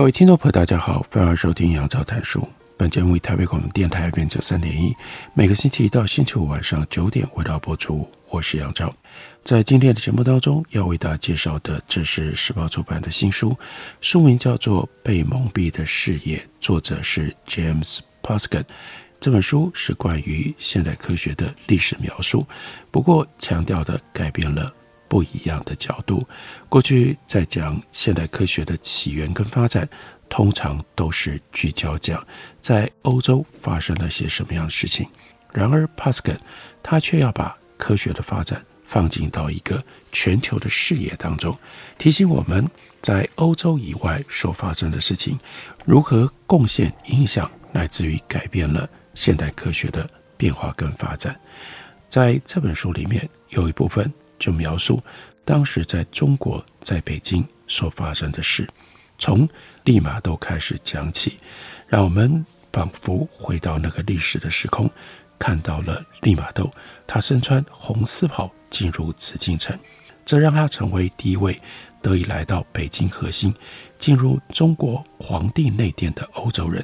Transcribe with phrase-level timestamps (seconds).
[0.00, 2.48] 各位听众朋友，大家好，欢迎收听杨照谈书。
[2.78, 4.96] 本节目为台北广播电台 FM 九三点一，
[5.34, 8.10] 每个星期一到星期五晚上九点为大家播出。
[8.30, 8.90] 我是杨照，
[9.44, 13.54] 在今天的节目当中要为大家介绍的，这是时报出版的新书，
[14.00, 18.64] 书名叫做《被蒙蔽的视野》，作者是 James Parskat。
[19.20, 22.46] 这本书是关于现代科学的历史描述，
[22.90, 24.72] 不过强调的改变了。
[25.10, 26.24] 不一样的角度。
[26.68, 29.86] 过去在讲现代科学的起源跟发展，
[30.28, 32.24] 通常都是聚焦讲
[32.60, 35.08] 在欧洲发生了些什么样的事情。
[35.52, 36.40] 然而帕斯根
[36.80, 41.58] 他却要把科学的发展放进到一个全球的视野当中，
[41.98, 42.64] 提醒我们
[43.02, 45.36] 在欧洲以外所发生的事情，
[45.84, 51.34] 如何贡献、影响，乃至于改变了现代科学的变化跟发展。
[52.08, 54.12] 在这本书里面，有一部分。
[54.40, 55.00] 就描述
[55.44, 58.68] 当时在中国，在北京所发生的事，
[59.18, 59.48] 从
[59.84, 61.38] 利玛窦开始讲起，
[61.86, 64.90] 让我们仿佛回到那个历史的时空，
[65.38, 66.70] 看到了利玛窦，
[67.06, 69.78] 他身穿红丝袍进入紫禁城，
[70.24, 71.60] 这让他成为第一位
[72.00, 73.54] 得以来到北京核心，
[73.98, 76.82] 进入中国皇帝内殿的欧洲人。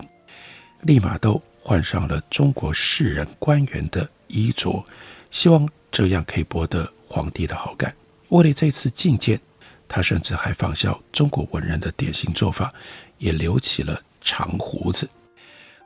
[0.83, 4.85] 利玛窦换上了中国士人官员的衣着，
[5.31, 6.93] 希望这样可以博得。
[7.09, 7.95] 皇帝的好感，
[8.29, 9.41] 为了这次觐见，
[9.89, 12.73] 他甚至还仿效中国文人的典型做法，
[13.19, 15.09] 也留起了长胡子。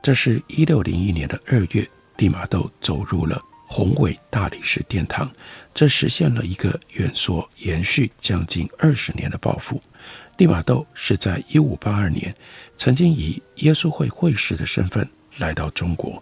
[0.01, 1.87] 这是一六零一年的二月，
[2.17, 5.31] 利玛窦走入了宏伟大理石殿堂，
[5.73, 9.81] 这实现了一个远说延续将近二十年的抱负。
[10.37, 12.35] 利玛窦是在一五八二年，
[12.75, 15.07] 曾经以耶稣会会士的身份
[15.37, 16.21] 来到中国。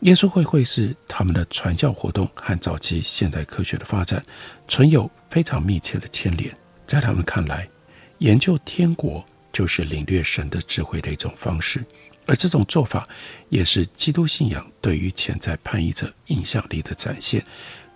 [0.00, 4.22] 耶稣会会士他们的传教活动和早期现代科学的发展
[4.68, 6.54] 存有非常密切的牵连。
[6.86, 7.66] 在他们看来，
[8.18, 11.84] 研究天国就是领略神的智慧的一种方式，
[12.26, 13.08] 而这种做法
[13.48, 17.44] 也是基督信仰对于潜在叛逆者影响力的展现。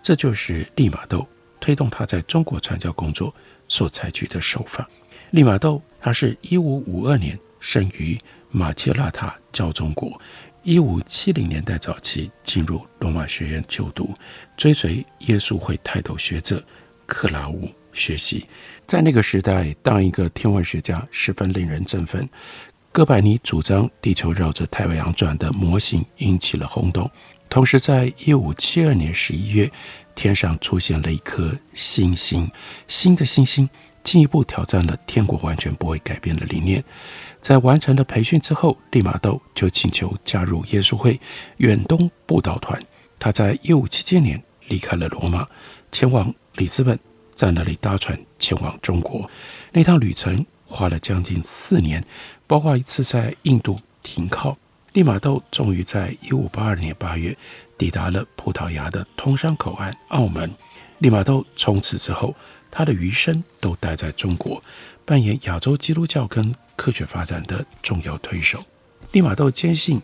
[0.03, 1.28] 这就是利玛窦
[1.61, 3.32] 推动他在中国传教工作
[3.69, 4.88] 所采取的手法。
[5.32, 8.19] 利玛窦他是一五五二年生于
[8.50, 10.19] 马切拉塔教宗国。
[10.62, 14.12] 一五七零年代早期进入罗马学院就读，
[14.56, 16.62] 追随耶稣会泰斗学者
[17.06, 18.47] 克拉乌学习。
[18.87, 22.28] 在那个时代，当一个天文学家十分令人振奋。
[22.93, 27.10] 哥白尼主张地球绕着太阳转的模型引起了轰动。
[27.49, 29.70] 同时，在一五七二年十一月，
[30.15, 32.50] 天上出现了一颗新星，
[32.87, 33.69] 新的星星
[34.03, 36.83] 进一步挑战了天国完全不会改变的理念。
[37.41, 41.19] 在完成了培训之后，利玛窦就请求加入耶稣会
[41.59, 42.83] 远东布道团。
[43.19, 45.47] 他在一五七七年离开了罗马，
[45.93, 46.99] 前往里斯本，
[47.34, 49.28] 在那里搭船前往中国。
[49.72, 52.03] 那趟旅程花了将近四年，
[52.47, 54.56] 包括一次在印度停靠。
[54.93, 57.37] 利玛窦终于在一五八二年八月
[57.78, 60.50] 抵达了葡萄牙的通商口岸澳门。
[60.99, 62.34] 利玛窦从此之后，
[62.70, 64.62] 他的余生都待在中国，
[65.04, 68.64] 扮演亚洲基督教跟科学发展的重要推手，
[69.12, 70.00] 利玛窦坚信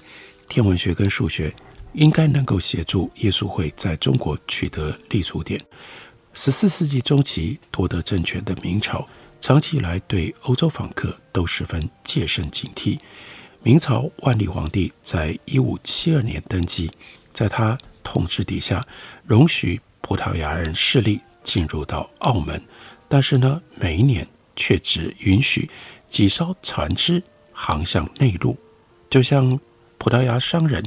[0.48, 1.54] 天文学跟数学
[1.92, 5.60] 应该能够协助耶稣会在中国取得立足点。
[6.34, 9.08] 十四世纪中期夺得政权的明朝，
[9.40, 12.98] 长期以来对欧洲访客都十分戒慎警惕。
[13.62, 16.90] 明朝万历皇帝在一五七二年登基，
[17.32, 18.86] 在他统治底下，
[19.24, 22.60] 容许葡萄牙人势力进入到澳门，
[23.08, 24.26] 但是呢，每一年
[24.56, 25.70] 却只允许。
[26.08, 27.22] 几艘船只
[27.52, 28.56] 航向内陆，
[29.10, 29.58] 就像
[29.98, 30.82] 葡萄牙商人、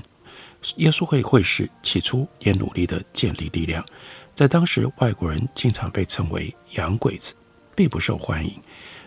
[0.77, 3.85] 耶稣会会士起初也努力地建立力量。
[4.33, 7.33] 在当时，外国人经常被称为“洋鬼子”，
[7.75, 8.57] 并不受欢迎。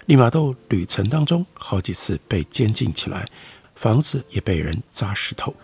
[0.05, 3.27] 利玛窦旅程当中，好几次被监禁起来，
[3.75, 5.55] 房子也被人砸石头。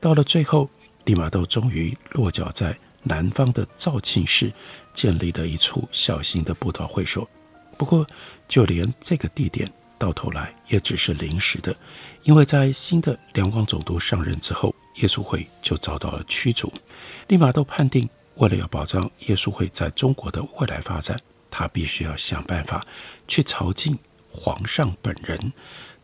[0.00, 0.70] 到了最后，
[1.04, 4.50] 利玛窦终于落脚在南方的肇庆市，
[4.98, 7.28] 建立了一处小型的布道会所。
[7.76, 8.04] 不过，
[8.48, 11.72] 就连这个地点，到头来也只是临时的，
[12.24, 16.72] 因为在新的两广总督上任之后，耶稣会就遭到了驱逐。
[17.28, 21.16] 利玛窦判定，为了要保障耶稣会在中国的未来发展，
[21.48, 22.84] 他必须要想办法
[23.28, 23.96] 去朝觐
[24.28, 25.52] 皇上本人。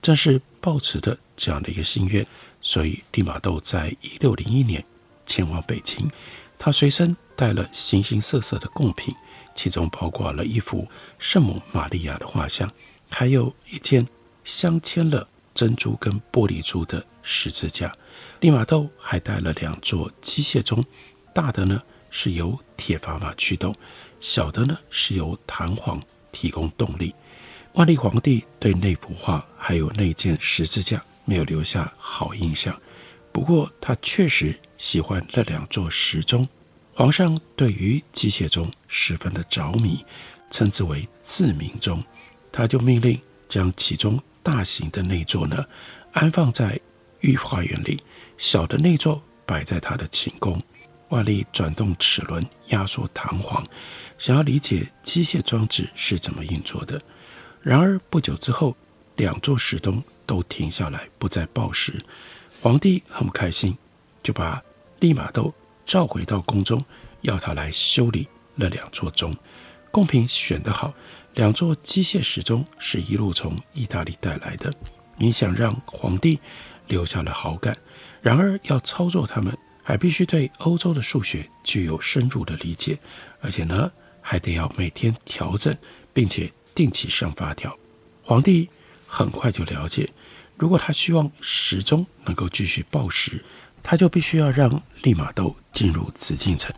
[0.00, 2.25] 正是抱持的这样的一个心愿，
[2.61, 4.85] 所以利玛窦在一六零一年
[5.26, 6.08] 前往北京。
[6.56, 9.14] 他随身带了形形色色的贡品，
[9.54, 10.86] 其中包括了一幅
[11.19, 12.70] 圣母玛利亚的画像，
[13.10, 14.06] 还有一件
[14.44, 17.92] 镶嵌了珍珠跟玻璃珠的十字架。
[18.40, 20.84] 利玛窦还带了两座机械钟，
[21.32, 23.75] 大的呢是由铁砝码驱动，
[24.20, 27.14] 小的呢是由弹簧提供动力。
[27.72, 32.78] 万历皇帝对那幅画还有那件十字架没有留下好印象，
[33.32, 36.46] 不过他确实喜欢那两座时钟。
[36.96, 40.05] 皇上对于机械钟十分的着迷，
[40.49, 42.02] 称之为自鸣钟。
[42.52, 45.64] 他就命令将其中大型的那座呢
[46.12, 46.79] 安放在
[47.19, 48.00] 御花园里，
[48.38, 50.61] 小的那座摆在他的寝宫。
[51.08, 53.67] 万历转动齿轮压缩弹簧，
[54.17, 57.00] 想要理解机械装置是怎么运作的。
[57.61, 58.76] 然而不久之后，
[59.17, 62.00] 两座时钟都停下来，不再报时。
[62.62, 63.76] 皇帝很不开心，
[64.23, 64.62] 就把
[65.00, 65.52] 利玛窦
[65.86, 66.84] 召回到宫中，
[67.22, 69.36] 要他来修理那两座钟。
[69.90, 70.92] 贡品选得好，
[71.34, 74.72] 两座机械时钟是一路从意大利带来的，
[75.16, 76.38] 你想让皇帝
[76.86, 77.76] 留下了好感。
[78.20, 82.98] 然而要操作它们，还必须对欧洲的数学具有深入的理解，
[83.40, 83.90] 而且呢，
[84.20, 85.76] 还得要每天调整，
[86.12, 86.52] 并且。
[86.75, 87.78] 定期上发条，
[88.20, 88.69] 皇帝
[89.06, 90.10] 很快就了解，
[90.56, 93.44] 如果他希望时钟能够继续报时，
[93.84, 96.75] 他就必须要让利玛窦进入紫禁城。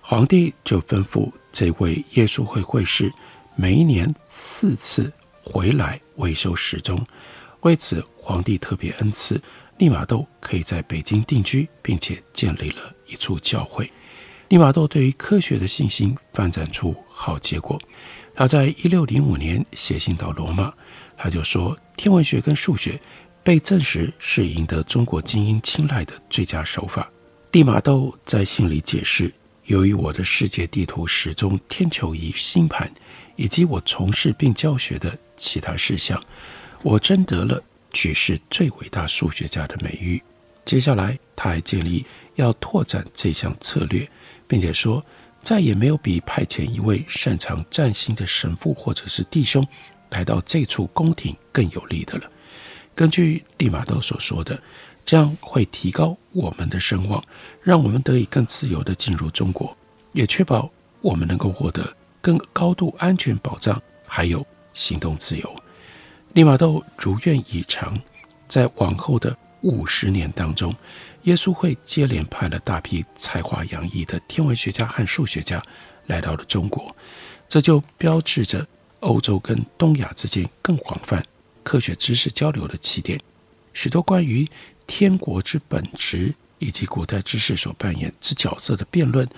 [0.00, 3.12] 皇帝就吩咐这位耶稣会会士，
[3.56, 5.12] 每一年四次
[5.42, 7.04] 回来维修时钟。
[7.62, 9.40] 为此，皇帝特别恩赐
[9.78, 13.90] 利玛窦可以在北京定居，并且建立了一处教会。
[14.48, 17.80] 利玛窦对于科学的信心发展出好结果。
[18.34, 20.72] 他在一六零五年写信到罗马，
[21.16, 22.98] 他就说天文学跟数学
[23.42, 27.10] 被证实是赢得中国精英青睐的最佳手法。
[27.52, 29.32] 利玛窦在信里解释，
[29.64, 32.92] 由于我的世界地图时钟、天球仪、星盘，
[33.36, 36.22] 以及我从事并教学的其他事项，
[36.82, 40.22] 我争得了举世最伟大数学家的美誉。
[40.64, 42.04] 接下来，他还建议
[42.36, 44.08] 要拓展这项策略，
[44.46, 45.04] 并且说。
[45.42, 49.66] 再也没有比派遣一位擅长占星的神父或者是弟兄
[50.10, 52.30] 来到这处宫廷更有利的了。
[53.00, 54.62] 根据利玛窦所说的，
[55.06, 57.24] 这样会提高我们的声望，
[57.62, 59.74] 让我们得以更自由地进入中国，
[60.12, 60.70] 也确保
[61.00, 65.56] 我们能够获得更高度安全保障，还有行动自由。
[66.34, 67.98] 利玛窦如愿以偿，
[68.46, 70.76] 在往后的五十年当中。
[71.22, 75.62] 耶稣会接连派了大批才华洋溢的天文学家和数学家
[76.04, 76.94] 来到了中国，
[77.48, 78.66] 这就标志着
[79.00, 81.24] 欧洲跟东亚之间更广泛
[81.62, 83.20] 科学知识交流的起点。
[83.72, 84.48] 许多关于
[84.86, 89.28] 天国之本质以及古代知识所扮演之角色的辩论，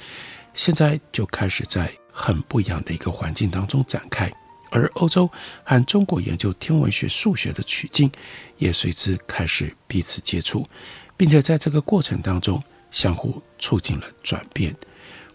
[0.55, 4.33] 现在就开始在很不一样的一个环境当中展开，
[4.71, 5.31] 而欧洲
[5.65, 8.11] 和中国研究天文学、数学的曲径
[8.59, 10.67] 也随之开始彼此接触。
[11.15, 12.61] 并且在这个过程当中，
[12.91, 14.75] 相互促进了转变。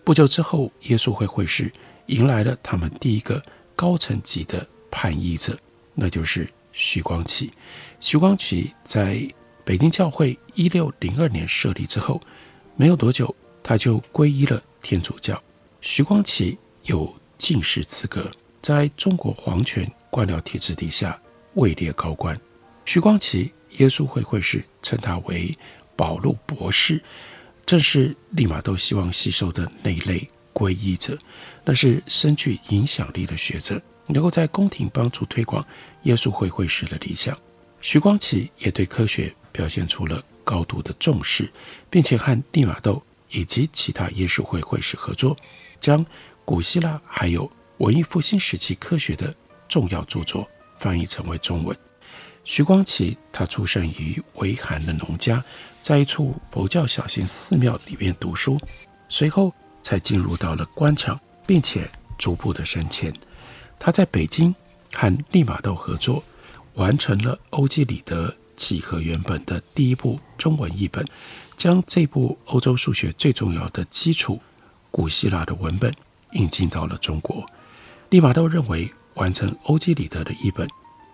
[0.03, 1.71] 不久之后，耶稣会会士
[2.07, 3.41] 迎来了他们第一个
[3.73, 5.57] 高层级的叛逆者，
[5.93, 6.45] 那就是
[6.77, 7.51] 徐光启。
[7.99, 9.27] 徐光启在
[9.65, 12.21] 北京教会一六零二年设立之后，
[12.75, 15.41] 没有多久，他就皈依了天主教。
[15.81, 18.31] 徐光启有进士资格，
[18.61, 21.19] 在中国皇权官僚体制底下
[21.55, 22.39] 位列高官。
[22.85, 25.51] 徐光启，耶稣会会士称他为。
[25.97, 27.01] 保禄博士，
[27.65, 31.17] 正是利玛窦希望吸收的那一类皈依者，
[31.65, 35.65] 那是深具影响力的学者，能够在宫廷帮助推广
[36.03, 37.37] 耶稣会会士的理想。
[37.81, 41.51] 徐光启也对科学表现出了高度的重视，
[41.89, 45.35] 并且和利玛窦以及其他耶稣会会士合作，
[45.79, 46.05] 将
[46.43, 49.33] 古希腊还有文艺复兴时期科学的
[49.67, 50.47] 重要著作
[50.77, 51.77] 翻译成为中文。
[52.43, 55.43] 徐光启他出生于微寒的农家。
[55.79, 58.59] 在一处佛教小型寺庙里面读书，
[59.07, 63.13] 随后才进入到了官场，并且逐步的升迁。
[63.79, 64.53] 他在北京
[64.93, 66.23] 和利玛窦合作，
[66.73, 71.05] 完成了欧几里得几何原本的第一部中文译本，
[71.55, 74.41] 将这部欧洲数学最重要的基础
[74.91, 75.93] 古希腊的文本
[76.31, 77.45] 引进到了中国。
[78.09, 80.67] 利玛窦认为，完成欧几里得的译本，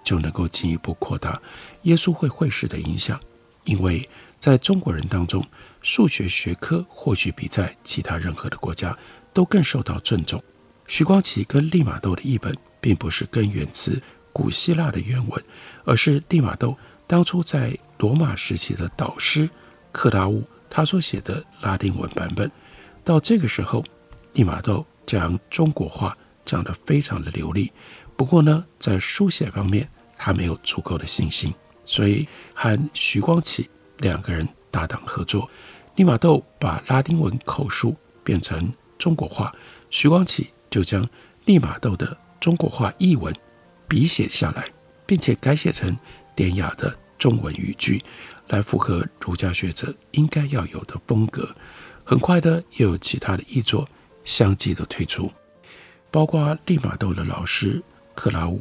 [0.03, 1.41] 就能够进一步扩大
[1.83, 3.19] 耶稣会会士的影响，
[3.63, 4.09] 因为。
[4.39, 5.41] 在中国人当中，
[5.81, 8.93] 数学学科或许比在其他任何的国家
[9.31, 10.43] 都更受到尊重。
[10.87, 15.43] 徐光启跟利玛窦的译本并不是根源自古希腊的原文，
[15.85, 19.49] 而是利玛窦当初在罗马时期的导师
[19.91, 22.51] 克拉乌他所写的拉丁文版本。
[23.03, 23.83] 到这个时候，
[24.33, 27.71] 利玛窦将中国话讲得非常的流利，
[28.15, 29.87] 不过呢，在书写方面
[30.17, 31.53] 他没有足够的信心，
[31.85, 35.49] 所以和徐光启两个人搭档合作。
[35.95, 39.53] 利玛窦把拉丁文口述变成中国话，
[39.89, 41.07] 徐光启就将
[41.45, 43.31] 利玛窦的中国话译文
[43.87, 44.67] 笔写下来，
[45.05, 45.95] 并且改写成
[46.35, 48.03] 典雅的中文语句，
[48.47, 51.47] 来符合儒家学者应该要有的风格。
[52.03, 53.87] 很快的，又有其他的译作
[54.23, 55.31] 相继的推出，
[56.09, 57.79] 包括利玛窦的老师
[58.15, 58.59] 克拉乌，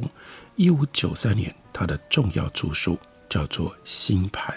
[0.55, 2.95] 一五九三年他的重要著述
[3.27, 4.55] 叫做《星盘》，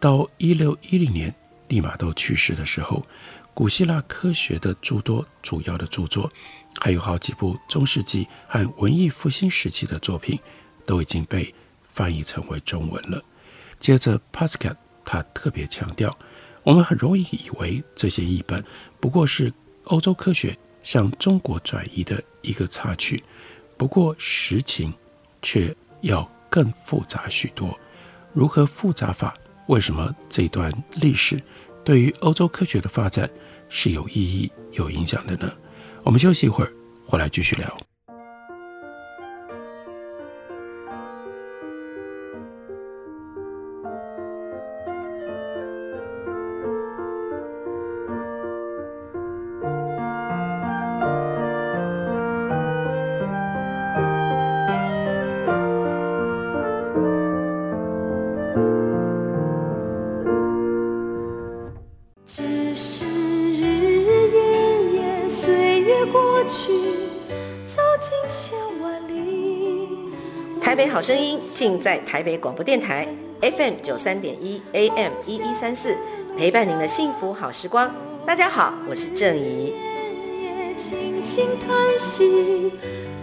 [0.00, 1.32] 到一六一零年。
[1.68, 3.06] 利玛窦去世的时候，
[3.54, 6.30] 古希腊科学的诸多主要的著作，
[6.80, 10.38] 还有好几部中世纪和文艺复兴时期的作品，
[10.84, 13.22] 都已经被翻译成为中文了。
[13.78, 16.16] 接着，Pascal 他特别强调，
[16.62, 18.64] 我们很容易以为这些译本
[19.00, 19.52] 不过是
[19.84, 23.22] 欧洲科学向中国转移的一个插曲，
[23.76, 24.92] 不过实情
[25.42, 27.78] 却要更复杂许多。
[28.32, 29.36] 如何复杂法？
[29.68, 31.42] 为什么这段历史？
[31.84, 33.28] 对于欧洲科学的发展
[33.68, 35.52] 是有意义、有影响的呢？
[36.04, 36.72] 我们休息一会儿，
[37.06, 37.91] 回来继续聊。
[71.62, 73.06] 尽在台北广播电台
[73.40, 75.96] FM 九三点一 AM 一一三四，
[76.36, 77.88] 陪伴您的幸福好时光。
[78.26, 79.72] 大家好，我是郑怡。
[80.76, 82.72] 轻轻叹息，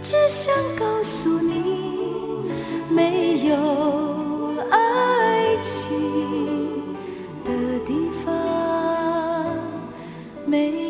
[0.00, 2.50] 只想告诉你，
[2.88, 3.54] 没有
[4.70, 6.96] 爱情
[7.44, 7.52] 的
[7.86, 7.92] 地
[8.24, 9.54] 方，
[10.46, 10.89] 没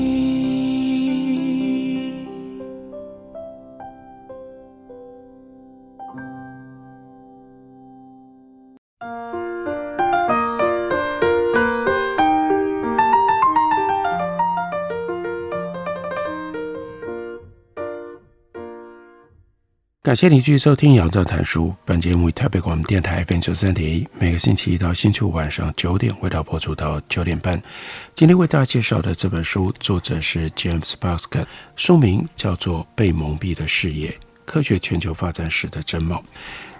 [20.11, 21.67] 感谢你继续收听《杨照谈书》。
[21.85, 27.63] 本节目以台北广播电台 FM 九三点一，每个星期一到星期五晚上九点，为大家播出到九点半。
[28.13, 31.45] 今天为大家介绍的这本书，作者是 James Pascal，
[31.77, 34.13] 书名叫做《被蒙蔽的视野：
[34.43, 36.17] 科学全球发展史的真貌》。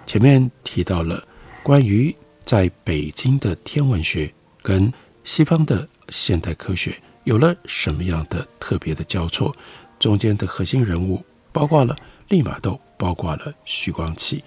[0.06, 1.26] 前面提到了
[1.62, 4.92] 关于在北京的天文学跟
[5.24, 9.56] 西方的现代科学有了什么样的特别的交错，
[9.98, 11.96] 中间的核心人物包括了
[12.32, 12.80] 利玛窦。
[13.02, 14.44] 包括了徐光启，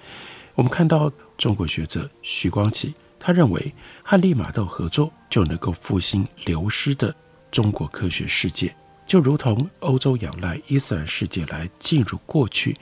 [0.54, 7.13] 我们看到中国学者徐光启，他认为和利玛窦合作就能够复兴流失的
[7.51, 8.74] 中国科学世界，
[9.06, 12.77] 就如同欧洲仰赖伊斯兰世界来进入过去，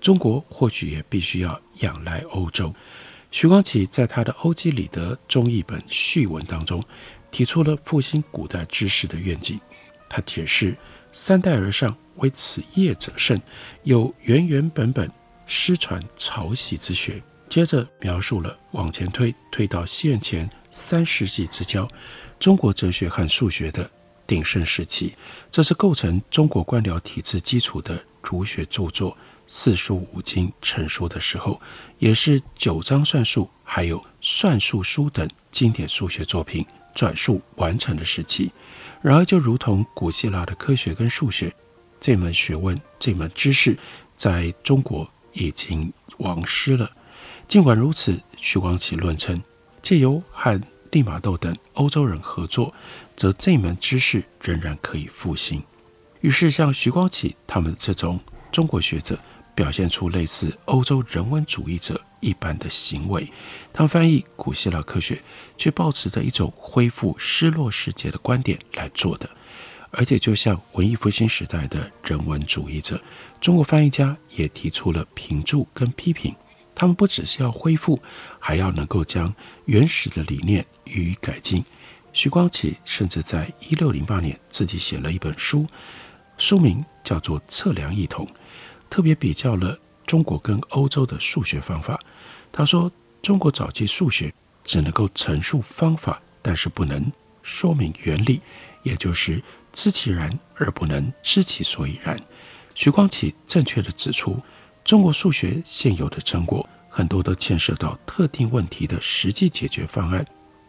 [0.00, 2.74] 中国或许也必须要仰赖欧洲。
[3.30, 6.84] 徐光启在他的《欧几里得中译本序文》当中，
[7.30, 9.60] 提出了复兴古代知识的愿景。
[10.08, 10.76] 他解释
[11.12, 11.96] 三代而上。
[12.16, 13.40] 为此业者胜，
[13.84, 15.10] 有原原本本
[15.46, 17.20] 失传抄袭之学。
[17.48, 21.88] 接着描述了往前推，推到西元前三世纪之交，
[22.38, 23.90] 中国哲学和数学的
[24.26, 25.16] 鼎盛时期。
[25.50, 29.16] 这是构成中国官僚体制基础的儒学著作
[29.46, 31.60] 四书五经成书的时候，
[31.98, 38.50] 也是九章算术还有算术书等经典数学作品转述完成的时期。
[39.00, 41.52] 然而，就如同古希腊的科学跟数学。
[42.00, 43.78] 这门学问，这门知识，
[44.16, 46.90] 在中国已经亡失了。
[47.46, 49.40] 尽管如此，徐光启论称，
[49.82, 52.74] 借由和利玛窦等欧洲人合作，
[53.16, 55.62] 则这门知识仍然可以复兴。
[56.20, 58.18] 于是，像徐光启他们这种
[58.50, 59.18] 中国学者，
[59.54, 63.30] 表现出类似欧洲人文主义者一般的行为。
[63.74, 65.22] 他们翻译古希腊科学，
[65.58, 69.28] 却抱持着一种恢复失落世界的观点来做的。
[69.90, 72.98] 而且，就像文艺复兴时代的人文主义者，
[73.42, 76.34] 中国翻译家也提出了评注跟批评。
[76.74, 78.00] 他们不只是要恢复，
[78.38, 79.34] 还要能够将
[79.66, 81.62] 原始的理念予以改进。
[82.14, 85.66] 徐光启甚至在一六零八年自己写了一本书，
[86.38, 88.26] 书名叫做《测量异同》，
[88.88, 89.78] 特别比较了
[90.12, 91.98] 中国跟欧洲的数学方法。
[92.52, 92.92] 他说，
[93.22, 94.30] 中国早期数学
[94.62, 97.10] 只能够陈述方法，但是不能
[97.42, 98.42] 说明原理，
[98.82, 99.42] 也就是。
[99.72, 102.20] 知其然而不能知其所以然。
[102.74, 104.38] 徐光启正确地指出，
[104.84, 110.22] 中国数学现有的成果很多都牵涉到特定问题的实际解决方案，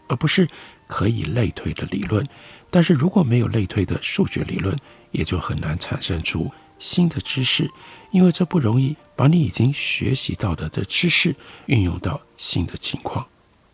[0.07, 0.47] 而不是
[0.87, 2.25] 可以类推的理论。
[2.71, 4.73] 但是如果没有类推的数学理论，
[5.11, 7.69] 也就很难产生出新的知识，
[8.11, 11.35] 因为这不容易把你已经学习到的的知识
[11.67, 13.25] 运用到新的情况。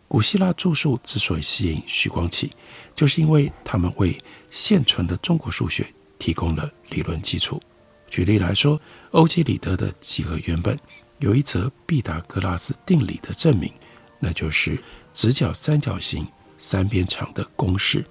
[0.08, 2.50] 古希腊著述之所以吸引徐光启，
[2.96, 4.18] 就是因为他们为
[4.50, 5.86] 现存的中国数学
[6.18, 7.62] 提供了理论基础。
[8.08, 8.80] 举例来说，
[9.12, 10.76] 欧几里得的几何原本
[11.20, 13.72] 有一则毕达哥拉斯定理的证明，
[14.18, 14.82] 那就是
[15.14, 16.26] 直角三角形
[16.58, 18.04] 三边长的公式。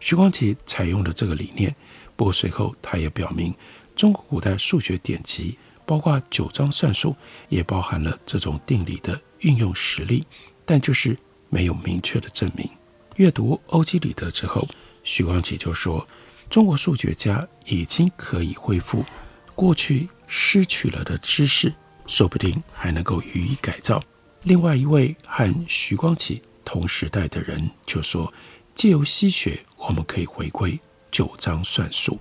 [0.00, 1.72] 徐光启采用了这个理念，
[2.16, 3.54] 不过随后他也表明，
[3.96, 7.14] 中国古代数学典籍，包括九章算术，
[7.48, 10.26] 也包含了这种定理的运用实例，
[10.64, 11.16] 但就是。
[11.50, 12.68] 没有明确的证明。
[13.14, 14.66] 阅读欧几里得之后，
[15.04, 16.04] 徐光启就说
[16.50, 19.04] ：“中国数学家已经可以恢复
[19.54, 21.72] 过去失去了的知识，
[22.08, 24.02] 说不定还能够予以改造。”
[24.42, 28.32] 另外一位和徐光启同时代的人就说
[28.74, 30.76] ：“借由西学，我们可以回归
[31.12, 32.18] 九章算术，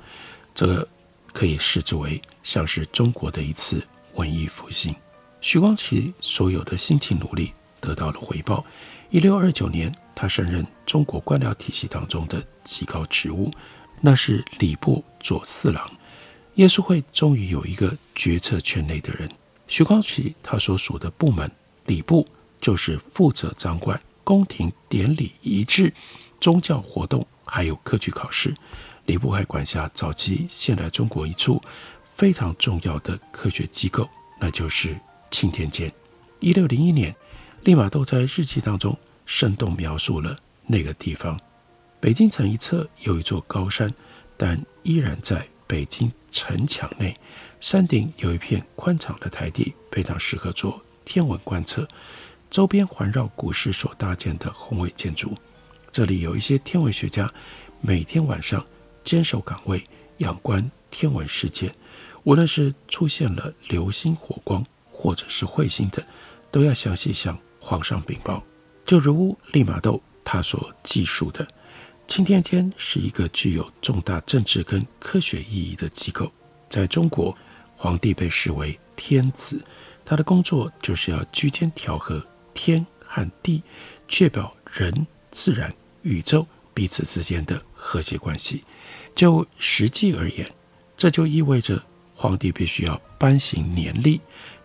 [0.53, 0.88] 这个
[1.33, 4.95] 可以视之为像是中国的一次文艺复兴。”
[5.41, 8.65] 徐光启所有的辛勤努力得到了回报。
[9.09, 13.51] 一六二九年，他升任中国官僚体系当中的极高职务，
[13.99, 15.91] 那是礼部左侍郎。
[16.55, 19.29] 耶稣会终于有一个决策圈内的人。
[19.67, 21.51] 徐光启他所属的部门
[21.87, 22.27] 礼部，
[22.61, 25.93] 就是负责掌管宫廷典礼仪制、
[26.39, 28.55] 宗教活动还有科举考试。
[29.05, 31.61] 礼部还管辖早期现代中国一处
[32.15, 34.95] 非常重要的科学机构，那就是
[35.31, 35.91] 钦天监。
[36.39, 37.15] 一六零一年。
[37.63, 38.93] 利玛窦在日记当中
[39.25, 40.37] 生动描述了
[40.67, 41.39] 那个地方：
[42.01, 43.89] 北京城一侧有一座高山，
[44.35, 47.17] 但依然在北京城墙内。
[47.61, 51.87] 山顶有一片宽敞的台地，非常适合做天文观测。
[52.49, 55.33] 周边环绕古时所搭建的宏伟建筑。
[55.89, 57.33] 这里有一些天文学家，
[57.79, 58.65] 每天晚上
[59.03, 59.83] 坚守岗位，
[60.17, 61.73] 仰观天文事件。
[62.23, 66.03] 无论是出现了流星、火光，或者是彗星等，
[66.51, 67.37] 都要详细向。
[67.65, 68.43] 皇上禀报，
[68.85, 71.47] 就如利玛窦他所记述的，
[72.09, 76.29] 钦天监是一个具有重大政治跟科学意义的机构。
[76.69, 77.33] 在中国，
[77.77, 79.63] 皇帝被视为天子，
[80.03, 82.21] 他的工作就是要居间调和
[82.53, 83.63] 天和地，
[84.09, 88.61] 确保人、自然、宇宙彼此之间的和谐关系。
[89.15, 90.49] 就实际而言，
[90.97, 91.82] 这就意味着
[92.15, 94.19] 皇帝必须要颁行年历。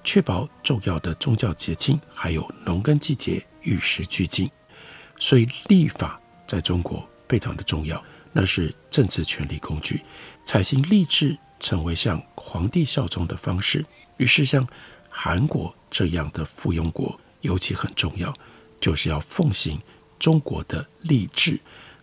[0.04, 4.50] 确保重要的宗教节庆还有农耕季节与时俱进，
[5.18, 10.00] 所以历法在中国非常的重要，那是政治权力工具。
[10.46, 13.84] 采行历制成为向皇帝效忠的方式，
[14.16, 14.66] 于是像
[15.10, 18.32] 韩国这样的附庸国尤其很重要，
[18.80, 19.78] 就是要奉行
[20.18, 21.60] 中国的历制。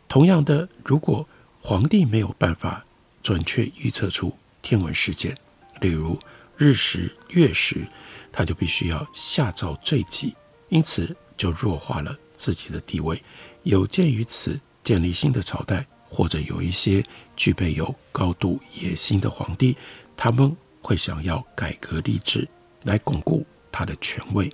[0.08, 1.28] 同样的，如果
[1.68, 2.86] 皇帝没有办法
[3.24, 5.36] 准确预测出天文事件，
[5.82, 6.16] 例如，
[6.58, 7.88] 日食月食，
[8.32, 10.36] 他就必须要下诏罪己，
[10.70, 13.20] 因此就弱化了自己的地位。
[13.64, 17.04] 有鉴于此，建立新的朝代，或者有一些
[17.36, 19.76] 具备有高度野心的皇帝，
[20.16, 22.48] 他们会想要改革历制，
[22.84, 24.54] 来巩固他的权位。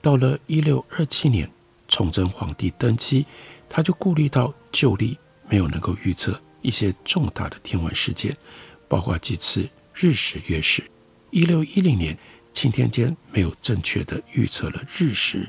[0.00, 1.50] 到了一六二七年，
[1.88, 3.26] 崇祯皇帝登基，
[3.68, 5.18] 他就顾虑到旧历
[5.48, 8.36] 没有能够预测一些重大的天文事件，
[8.88, 10.82] 包括几次日食月食。
[11.30, 12.16] 一六一零年，
[12.52, 15.48] 钦天监没有正确的预测了日食，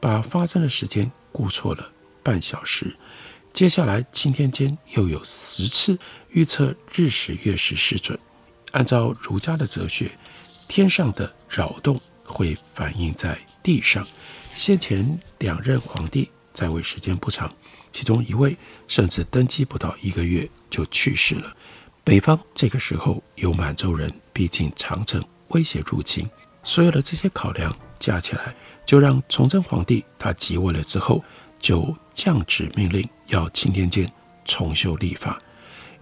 [0.00, 1.90] 把发生的时间估错了
[2.22, 2.94] 半小时。
[3.52, 5.98] 接下来，钦天监又有十次
[6.30, 8.18] 预测日食月食失准。
[8.72, 10.10] 按照儒家的哲学，
[10.66, 14.06] 天上的扰动会反映在地上。
[14.54, 17.52] 先前两任皇帝在位时间不长，
[17.94, 18.56] 其中一位
[18.88, 21.56] 甚至登基不到一个月就去世了。
[22.02, 26.28] 北方这个时候有满洲人逼近长城，威胁入侵，
[26.64, 28.52] 所有的这些考量加起来，
[28.84, 31.22] 就让崇祯皇帝他即位了之后，
[31.60, 34.12] 就降旨命令要钦天监
[34.44, 35.40] 重修历法。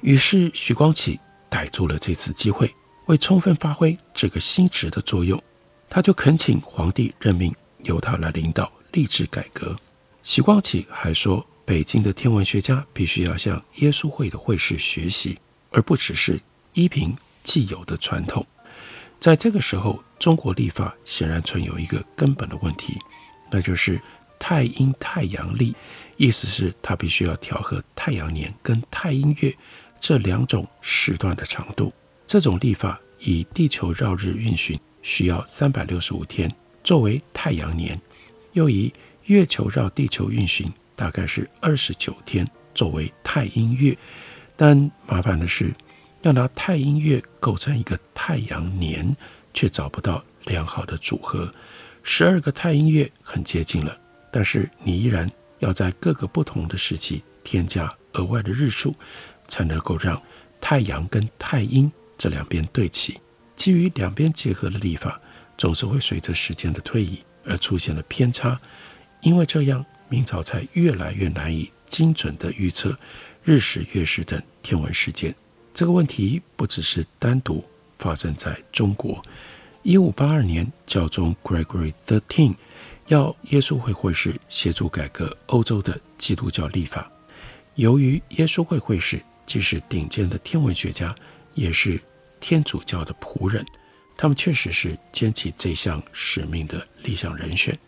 [0.00, 2.74] 于是徐光启逮住了这次机会，
[3.04, 5.40] 为充分发挥这个新职的作用，
[5.90, 9.76] 他就恳请皇帝任命由他来领导历制改革。
[10.22, 15.38] 徐光启还说，北京的天文学家必须要向耶稣会的会士学习，
[15.70, 16.40] 而不只是
[16.74, 18.44] 依凭既有的传统。
[19.20, 22.98] 在这个时候，中国历法显然存有一个根本的问题，
[23.50, 24.00] 那就是
[24.38, 25.74] 太阴太阳历，
[26.16, 29.56] 意思是它必须要调和太阳年跟太阴月
[30.00, 31.92] 这两种时段的长度。
[32.26, 38.00] 这种历法以地球绕日运行需要三百六十五天作为太阳年，
[38.52, 38.92] 又以
[39.26, 43.96] 月球绕地球运行大概是二十九天作为太阴月，
[44.56, 45.74] 但麻烦的是，
[46.22, 49.16] 要拿太阴月构成一个太阳年，
[49.52, 51.52] 却找不到良好的组合。
[52.02, 53.96] 十二个太阴月很接近了，
[54.32, 58.94] 但是你依然要在各个不同的时期添加额外的日数，
[59.48, 60.20] 才能够让
[60.60, 63.20] 太阳跟太阴这两边对齐。
[63.54, 65.20] 基于两边结合的历法，
[65.56, 68.60] 总是会随着时间的推移而出现了偏差。
[69.20, 72.94] 因为这样，明朝才越来越难以精准地预测
[73.42, 75.34] 日食、月食等天文事件。
[75.72, 77.64] 这个问题不只是单独
[77.98, 79.24] 发生在中国。
[79.82, 82.54] 一五八二年，教宗 Gregory XIII
[83.06, 87.10] 要耶稣会会士协助改革欧洲的基督教历法。
[87.76, 91.16] 由于耶稣会会士既是顶尖的天文学家，
[91.54, 91.98] 也是
[92.38, 93.64] 天主教的仆人，
[94.14, 97.78] 他们确实是肩负这项使命的理想人选。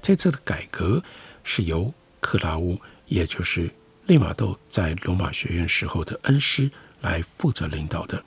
[0.00, 1.02] 这次的改革
[1.44, 3.70] 是由克拉乌，也就是
[4.06, 8.22] 利玛窦在罗马学院时候的恩师来负责领导的。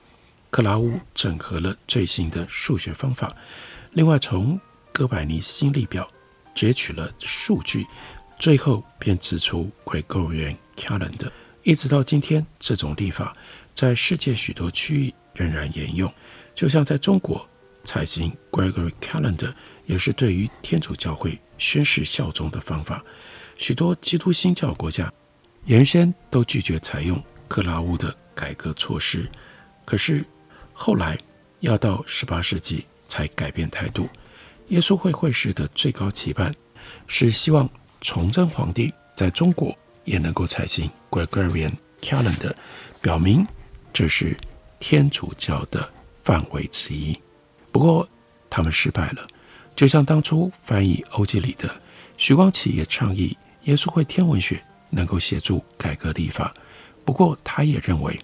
[0.50, 3.36] 克拉乌整合了最新的数学方法，
[3.92, 4.60] 另外从
[4.94, 6.10] 哥白尼新历表
[6.54, 7.86] 截取了数据，
[8.40, 11.30] 最后便指出 Gregorian Calendar。
[11.64, 13.36] 一直到今天，这种历法
[13.74, 16.10] 在世界许多区域仍然沿用，
[16.54, 17.46] 就像在中国
[17.84, 19.54] 采行 Gregorian Calendar。
[19.86, 23.04] 也是对于天主教会宣誓效忠的方法。
[23.58, 25.12] 许多基督新教国家
[25.66, 29.28] 原先都拒绝采用克拉乌的改革措施，
[29.86, 30.26] 可是
[30.74, 31.18] 后来
[31.62, 34.10] 要到十八世纪才改变态度。
[34.70, 36.54] 耶稣会会士的最高期盼
[37.08, 37.70] 是希望
[38.02, 41.72] 崇祯皇帝在中国也能够采行 Gregorian
[42.02, 42.54] Calendar，
[43.02, 43.46] 表明
[43.94, 44.36] 这是
[44.80, 45.88] 天主教的
[46.24, 47.18] 范围之一。
[47.72, 48.08] 不过
[48.50, 49.26] 他们失败了。
[49.76, 51.70] 就像当初翻译欧几里得，
[52.18, 56.54] 徐光启也倡议耶稣会天文学能够协助改革历法。
[57.04, 58.20] 不过，他也认为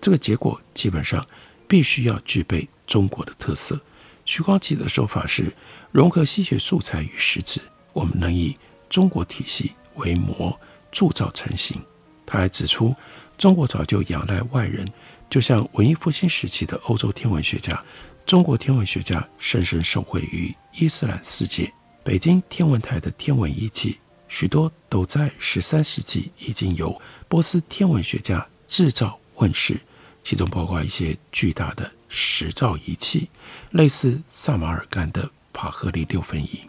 [0.00, 1.24] 这个结果基本上
[1.68, 3.80] 必须要具备中国的特色。
[4.24, 5.52] 徐光启的说法是，
[5.92, 7.60] 融合西学素材与实质，
[7.92, 8.56] 我们能以
[8.90, 10.58] 中国体系为模
[10.90, 11.80] 铸造成型。
[12.26, 12.92] 他还指出，
[13.38, 14.92] 中国早就仰赖外人，
[15.30, 17.80] 就像文艺复兴时期的欧洲天文学家。
[18.26, 21.72] 中国天文学家深深受惠于伊斯兰世界。
[22.02, 29.78] 北京天文台的天文仪器，许多都在十三世纪已经由波斯天文学家制造问世，
[30.24, 33.30] 其中包括一些巨大的实照仪器，
[33.70, 36.60] 类似萨马尔干的帕赫利六分仪。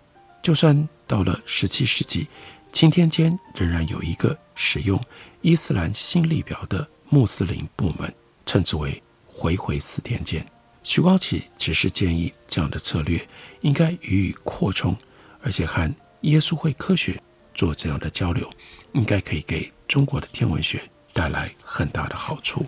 [0.44, 2.28] 就算到了十七世纪，
[2.72, 5.04] 钦天监仍然有一个使用
[5.42, 8.14] 伊斯兰新历表的穆斯林部门，
[8.46, 10.46] 称之为回回四天监。
[10.88, 13.20] 徐光启只是建议这样的策略
[13.60, 14.96] 应该予以扩充，
[15.42, 17.22] 而且和耶稣会科学
[17.54, 18.50] 做这样的交流，
[18.94, 22.66] 应该可以给中国的天文学带来很大的好处。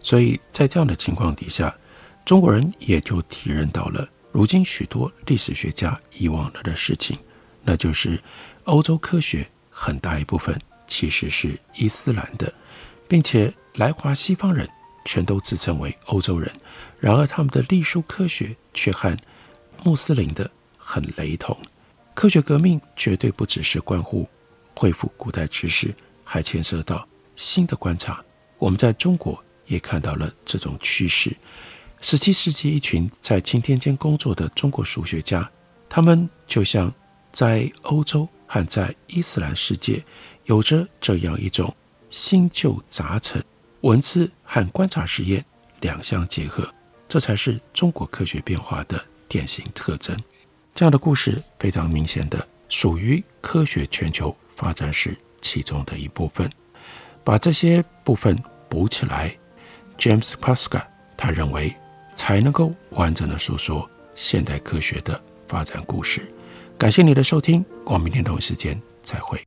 [0.00, 1.76] 所以在这样的情况底下，
[2.24, 7.18] 中国人也就体认到了如今许多历史学家遗忘了的事情，
[7.62, 8.18] 那就是
[8.64, 12.50] 欧洲科学很大一部分其实是伊斯兰的，
[13.06, 14.66] 并且来华西方人
[15.04, 16.50] 全都自称为欧洲人。
[16.98, 19.16] 然而，他们的历书科学却和
[19.82, 21.56] 穆斯林的很雷同。
[22.14, 24.28] 科学革命绝对不只是关乎
[24.76, 28.22] 恢复古代知识，还牵涉到新的观察。
[28.58, 31.34] 我们在中国也看到了这种趋势。
[32.00, 35.48] 十七世纪，一群在青天监工作的中国数学家，
[35.88, 36.92] 他们就像
[37.32, 40.04] 在欧洲和在伊斯兰世界，
[40.44, 41.74] 有着这样一种
[42.10, 43.42] 新旧杂陈，
[43.82, 45.44] 文字和观察实验
[45.80, 46.68] 两相结合。
[47.08, 50.16] 这才是中国科学变化的典型特征。
[50.74, 56.50] 这样的故事非常明显的属于科学全球发展史其中的一部分。
[57.22, 58.36] 把这些部分
[58.68, 59.36] 补起来
[59.98, 61.76] ，James p a s c a 他认为
[62.14, 66.32] 才能够完整的诉说现代科学的发展故事。
[66.78, 69.46] 感谢你的收听，我们明天同一时间再会。